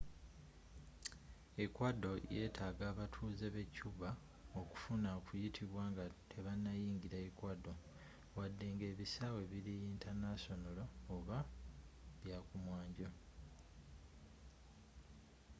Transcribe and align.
ecuador 1.63 2.17
yetaaga 2.35 2.83
abatuuze 2.91 3.47
be 3.55 3.63
cuba 3.75 4.09
okufuna 4.59 5.07
okuyitibwa 5.19 5.83
nga 5.91 6.05
tebanayingira 6.31 7.17
ecuador 7.29 7.77
wadenga 8.37 8.83
ebisaawe 8.93 9.41
biri 9.51 9.71
yintanasonolo 9.81 10.85
oba 11.15 11.37
byakumwanjo 12.23 13.09